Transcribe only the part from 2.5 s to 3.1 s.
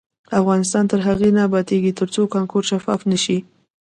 شفاف